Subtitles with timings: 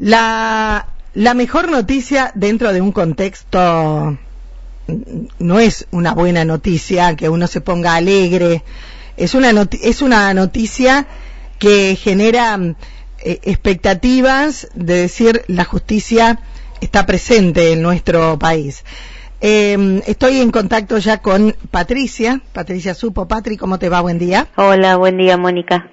[0.00, 0.86] La,
[1.34, 4.18] mejor noticia dentro de un contexto
[5.38, 8.64] no es una buena noticia que uno se ponga alegre,
[9.18, 9.52] es una,
[9.82, 11.06] es una noticia
[11.58, 12.58] que genera
[13.18, 16.40] eh, expectativas de decir la justicia
[16.80, 18.84] está presente en nuestro país.
[19.42, 22.40] Eh, estoy en contacto ya con Patricia.
[22.54, 23.28] Patricia Supo.
[23.28, 24.00] Patri, ¿cómo te va?
[24.00, 24.48] Buen día.
[24.56, 25.90] Hola, buen día, Mónica.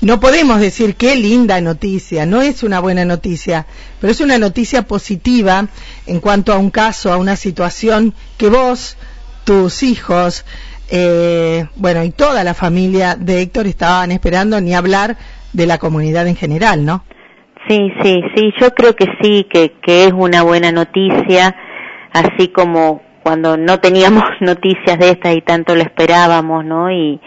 [0.00, 3.66] No podemos decir qué linda noticia, no es una buena noticia,
[4.00, 5.66] pero es una noticia positiva
[6.06, 8.96] en cuanto a un caso, a una situación que vos,
[9.44, 10.44] tus hijos,
[10.90, 15.16] eh, bueno, y toda la familia de Héctor estaban esperando ni hablar
[15.52, 17.04] de la comunidad en general, ¿no?
[17.68, 21.56] Sí, sí, sí, yo creo que sí, que, es una buena noticia,
[22.12, 26.90] así como cuando no teníamos noticias de esta y tanto lo esperábamos, ¿no?
[26.90, 27.20] Y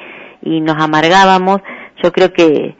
[0.44, 1.62] nos amargábamos,
[2.02, 2.76] yo creo que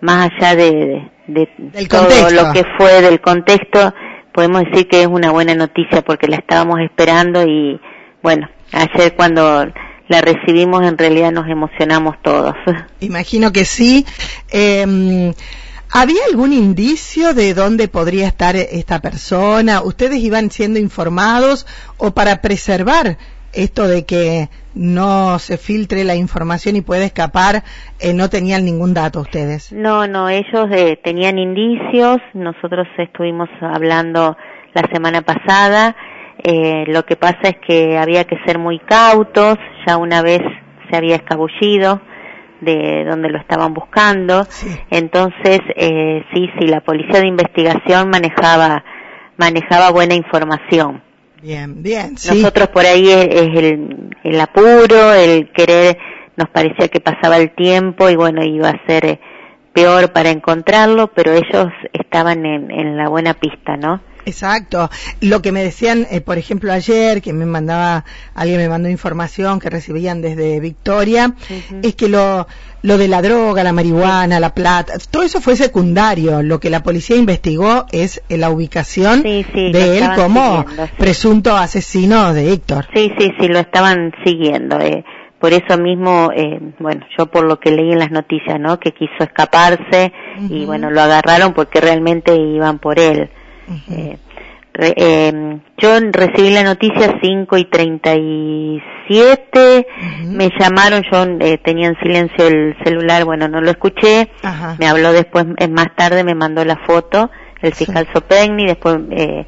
[0.00, 1.48] más allá de, de,
[1.88, 3.92] todo lo que fue del contexto,
[4.32, 7.80] podemos decir que es una buena noticia porque la estábamos esperando y
[8.22, 9.66] bueno, ayer cuando
[10.08, 12.54] la recibimos en realidad nos emocionamos todos.
[13.00, 14.06] Imagino que sí.
[14.50, 15.32] Eh,
[15.90, 19.82] ¿Había algún indicio de dónde podría estar esta persona?
[19.82, 21.66] ¿Ustedes iban siendo informados
[21.96, 23.16] o para preservar
[23.52, 27.62] esto de que no se filtre la información y puede escapar,
[28.00, 29.72] eh, no tenían ningún dato ustedes?
[29.72, 34.36] No, no, ellos eh, tenían indicios, nosotros estuvimos hablando
[34.74, 35.96] la semana pasada,
[36.42, 40.40] eh, lo que pasa es que había que ser muy cautos, ya una vez
[40.90, 42.00] se había escabullido,
[42.60, 44.46] de donde lo estaban buscando.
[44.90, 48.84] Entonces, eh, sí, sí, la policía de investigación manejaba,
[49.36, 51.02] manejaba buena información.
[51.42, 52.12] Bien, bien.
[52.12, 55.96] Nosotros por ahí es, el, el, apuro, el querer,
[56.36, 59.20] nos parecía que pasaba el tiempo y bueno, iba a ser eh,
[59.72, 64.00] peor para encontrarlo, pero ellos estaban en, en la buena pista, ¿no?
[64.28, 64.90] Exacto.
[65.20, 68.04] Lo que me decían, eh, por ejemplo, ayer, que me mandaba,
[68.34, 71.34] alguien me mandó información que recibían desde Victoria,
[71.82, 72.46] es que lo,
[72.82, 76.42] lo de la droga, la marihuana, la plata, todo eso fue secundario.
[76.42, 80.64] Lo que la policía investigó es la ubicación de él como
[80.98, 82.86] presunto asesino de Héctor.
[82.94, 84.78] Sí, sí, sí, lo estaban siguiendo.
[84.78, 85.04] Eh.
[85.40, 88.80] Por eso mismo, eh, bueno, yo por lo que leí en las noticias, ¿no?
[88.80, 90.12] Que quiso escaparse
[90.50, 93.30] y bueno, lo agarraron porque realmente iban por él
[93.90, 94.18] eh,
[94.80, 99.86] eh, yo recibí la noticia 5 y 37,
[100.26, 104.30] me llamaron, yo eh, tenía en silencio el celular, bueno, no lo escuché,
[104.78, 107.28] me habló después, más tarde me mandó la foto,
[107.60, 109.44] el fiscal Sopegni, después eh,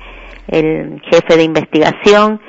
[0.48, 2.41] el jefe de investigación,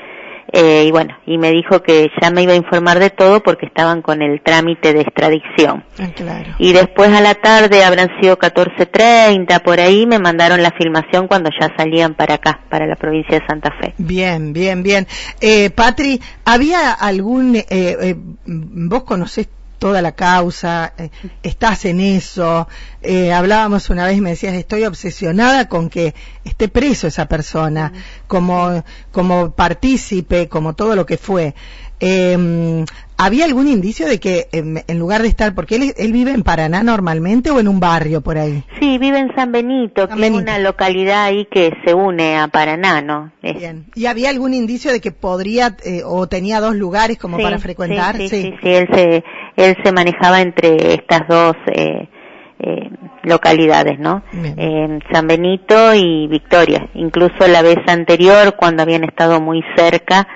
[0.53, 3.66] eh, y bueno, y me dijo que ya me iba a informar de todo porque
[3.66, 5.84] estaban con el trámite de extradición.
[6.00, 6.56] Ah, claro.
[6.59, 11.50] Y después a la tarde, habrán sido 14.30, por ahí me mandaron la filmación cuando
[11.59, 13.94] ya salían para acá, para la provincia de Santa Fe.
[13.97, 15.07] Bien, bien, bien.
[15.39, 19.47] Eh, Patri, ¿había algún, eh, eh vos conocés
[19.81, 21.09] toda la causa, eh,
[21.42, 22.68] estás en eso.
[23.02, 27.92] Eh, hablábamos una vez y me decías, estoy obsesionada con que esté preso esa persona,
[28.28, 31.56] como, como partícipe, como todo lo que fue.
[32.01, 32.85] Eh,
[33.23, 36.81] ¿Había algún indicio de que en, lugar de estar, porque él, él, vive en Paraná
[36.81, 38.63] normalmente o en un barrio por ahí?
[38.79, 43.03] Sí, vive en San Benito, que es una localidad ahí que se une a Paraná,
[43.03, 43.31] ¿no?
[43.44, 43.85] Bien.
[43.94, 48.18] ¿Y había algún indicio de que podría eh, o tenía dos lugares como para frecuentar?
[48.18, 49.23] Sí sí, sí, él se,
[49.56, 52.09] él se manejaba entre estas dos eh,
[52.57, 52.89] eh,
[53.22, 54.23] localidades, ¿no?
[54.33, 56.89] En San Benito y Victoria.
[56.95, 60.28] Incluso la vez anterior, cuando habían estado muy cerca,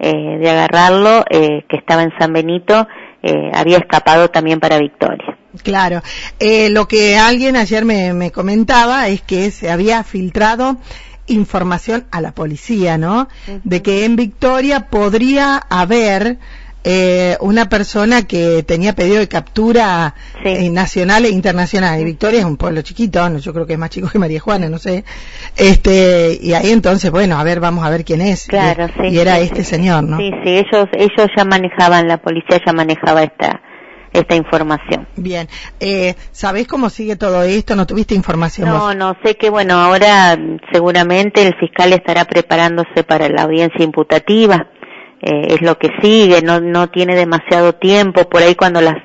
[0.00, 2.88] eh, de agarrarlo, eh, que estaba en San Benito,
[3.22, 5.36] eh, había escapado también para Victoria.
[5.62, 6.00] Claro.
[6.40, 10.78] lo que alguien ayer me, me comentaba es que se había filtrado
[11.26, 13.28] información a la policía, ¿no?
[13.64, 16.38] De que en Victoria podría haber
[16.82, 22.00] eh, una persona que tenía pedido de captura eh, nacional e internacional.
[22.00, 24.40] Y Victoria es un pueblo chiquito, no, yo creo que es más chico que María
[24.40, 25.04] Juana, no sé.
[25.56, 28.46] Este, y ahí entonces, bueno, a ver, vamos a ver quién es.
[28.46, 30.16] Claro, y, era este señor, ¿no?
[30.16, 33.60] Sí, sí, ellos, ellos ya manejaban, la policía ya manejaba esta,
[34.14, 35.06] esta información.
[35.16, 35.48] Bien,
[35.80, 37.76] eh, ¿sabés cómo sigue todo esto?
[37.76, 38.68] ¿No tuviste información?
[38.68, 40.38] No, no, sé que bueno, ahora
[40.72, 44.66] seguramente el fiscal estará preparándose para la audiencia imputativa
[45.22, 48.96] eh, es lo que sigue, no, no tiene demasiado tiempo, por ahí cuando las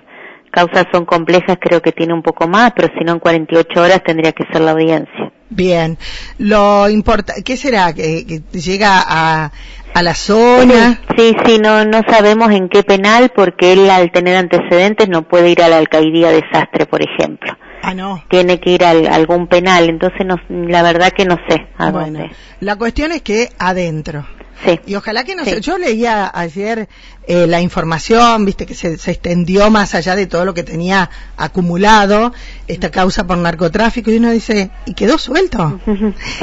[0.51, 4.01] causas son complejas creo que tiene un poco más, pero si no en 48 horas
[4.03, 5.31] tendría que ser la audiencia.
[5.49, 5.97] Bien,
[6.39, 7.93] lo importa, ¿qué será?
[7.93, 9.51] ¿Que, llega a,
[9.93, 10.99] a la zona?
[11.17, 15.49] Sí, sí, no, no sabemos en qué penal porque él al tener antecedentes no puede
[15.49, 17.53] ir a la alcaldía desastre, por ejemplo.
[17.83, 18.23] ah, no.
[18.29, 19.87] tiene que ir a algún penal.
[19.89, 22.31] Entonces, no, la verdad que no sé a dónde.
[22.59, 24.25] La cuestión es que adentro.
[24.63, 24.79] Sí.
[24.85, 25.59] Y ojalá que no se...
[25.61, 26.87] Yo leía ayer
[27.27, 32.33] eh, la información, viste que se, extendió más allá de todo lo que tenía acumulado
[32.67, 35.79] esta causa por narcotráfico y uno dice, y quedó suelto.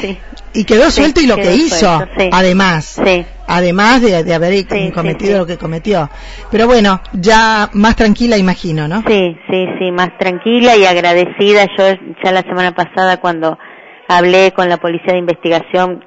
[0.01, 0.19] Sí.
[0.55, 1.89] Y quedó suelto y lo que hizo,
[2.33, 3.01] además.
[3.47, 6.11] Además de, haber cometido lo que cometió.
[6.51, 9.03] Pero bueno, ya más tranquila imagino, ¿no?
[9.07, 11.67] Sí, sí, sí, más tranquila y agradecida.
[11.79, 11.85] Yo
[12.25, 13.59] ya la semana pasada cuando
[14.09, 16.05] hablé con la policía de investigación,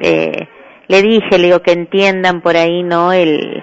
[0.00, 0.48] eh,
[0.88, 3.12] le dije, le digo que entiendan por ahí, ¿no?
[3.12, 3.62] El,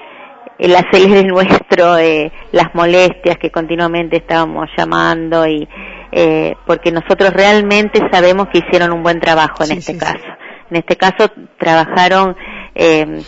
[0.58, 5.68] el acelere nuestro, eh, las molestias que continuamente estábamos llamando y
[6.12, 10.26] eh, porque nosotros realmente sabemos que hicieron un buen trabajo en este caso.
[10.70, 12.36] En este caso trabajaron
[12.76, 13.22] eh,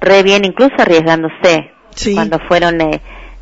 [0.00, 1.72] re bien, incluso arriesgándose
[2.14, 3.00] cuando fueron eh,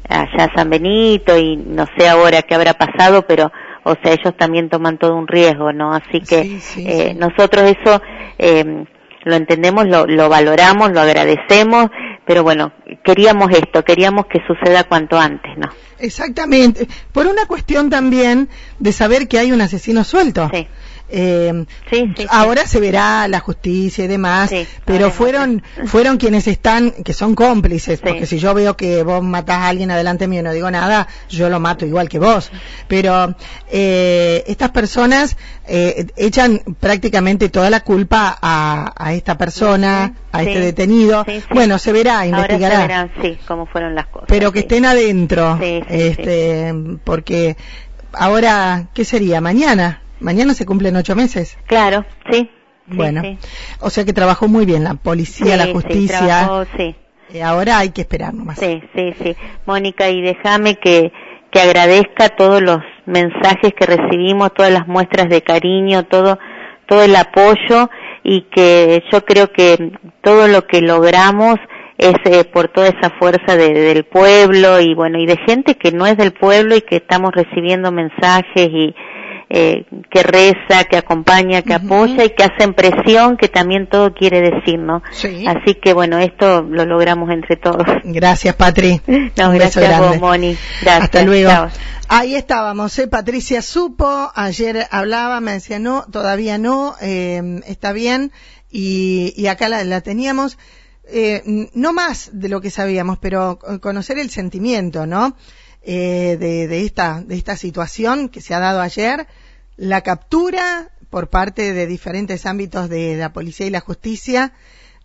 [0.08, 3.52] allá a San Benito y no sé ahora qué habrá pasado, pero
[3.82, 5.92] o sea ellos también toman todo un riesgo, ¿no?
[5.92, 8.00] Así que eh, nosotros eso
[8.38, 8.84] eh,
[9.26, 11.90] lo entendemos, lo, lo valoramos, lo agradecemos,
[12.26, 12.72] pero bueno,
[13.04, 15.68] queríamos esto, queríamos que suceda cuanto antes, ¿no?
[15.98, 20.50] Exactamente, por una cuestión también de saber que hay un asesino suelto.
[20.52, 20.66] Sí.
[21.08, 21.64] Eh,
[22.30, 24.50] ahora se verá la justicia y demás,
[24.84, 29.58] pero fueron fueron quienes están, que son cómplices, porque si yo veo que vos matás
[29.58, 32.50] a alguien adelante mío y no digo nada, yo lo mato igual que vos.
[32.88, 33.36] Pero
[33.70, 35.36] eh, estas personas
[35.68, 41.24] eh, echan prácticamente toda la culpa a, a esta persona, a este detenido.
[41.50, 42.82] Bueno, se verá, investigará.
[42.82, 44.28] Ahora se sí, cómo fueron las cosas.
[44.28, 46.72] Pero que estén adentro, este,
[47.04, 47.56] porque
[48.12, 49.40] ahora, ¿qué sería?
[49.40, 50.02] Mañana.
[50.20, 51.58] Mañana se cumplen ocho meses.
[51.66, 52.50] Claro, sí.
[52.86, 53.22] bueno,
[53.80, 56.48] o sea que trabajó muy bien la policía, la justicia.
[56.76, 56.96] Sí,
[57.30, 57.40] sí.
[57.40, 58.58] ahora hay que esperar nomás.
[58.58, 59.36] Sí, sí, sí.
[59.66, 61.12] Mónica, y déjame que,
[61.50, 66.38] que agradezca todos los mensajes que recibimos, todas las muestras de cariño, todo,
[66.86, 67.90] todo el apoyo
[68.28, 71.60] y que yo creo que todo lo que logramos
[71.96, 75.92] es eh, por toda esa fuerza de, del pueblo y bueno y de gente que
[75.92, 78.94] no es del pueblo y que estamos recibiendo mensajes y
[79.48, 84.40] eh, que reza, que acompaña, que apoya y que hace presión, que también todo quiere
[84.40, 85.02] decir, ¿no?
[85.46, 87.86] Así que bueno, esto lo logramos entre todos.
[88.04, 89.00] Gracias, Patri.
[89.36, 90.56] No, gracias a vos, Moni.
[90.82, 91.04] Gracias.
[91.04, 91.50] Hasta luego.
[92.08, 93.08] Ahí estábamos, ¿eh?
[93.08, 98.32] Patricia supo, ayer hablaba, me decía no, todavía no, eh, está bien,
[98.70, 100.58] y, y acá la, la teníamos.
[101.08, 101.42] Eh,
[101.74, 105.36] no más de lo que sabíamos, pero conocer el sentimiento, ¿no?
[105.88, 109.28] Eh, de, de, esta, de esta situación que se ha dado ayer,
[109.76, 114.52] la captura por parte de diferentes ámbitos de la policía y la justicia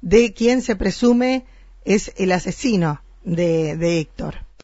[0.01, 1.45] de quien se presume
[1.85, 4.37] es el asesino de, de Héctor.